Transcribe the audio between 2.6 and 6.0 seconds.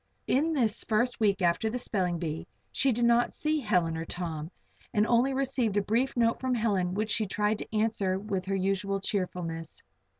she did not see Helen or Tom, and only received a